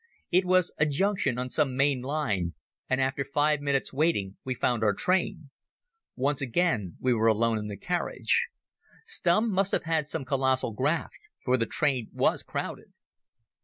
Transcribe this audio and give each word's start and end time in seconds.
It 0.31 0.45
was 0.45 0.71
a 0.79 0.87
junction 0.87 1.37
on 1.37 1.51
some 1.51 1.77
main 1.77 2.01
line, 2.01 2.55
and 2.89 2.99
after 2.99 3.23
five 3.23 3.61
minutes' 3.61 3.93
waiting 3.93 4.35
we 4.43 4.55
found 4.55 4.83
our 4.83 4.95
train. 4.95 5.51
Once 6.15 6.41
again 6.41 6.97
we 6.99 7.13
were 7.13 7.27
alone 7.27 7.59
in 7.59 7.67
the 7.67 7.77
carriage. 7.77 8.47
Stumm 9.05 9.51
must 9.51 9.73
have 9.73 9.83
had 9.83 10.07
some 10.07 10.25
colossal 10.25 10.71
graft, 10.71 11.19
for 11.45 11.55
the 11.55 11.67
train 11.67 12.09
was 12.13 12.41
crowded. 12.41 12.93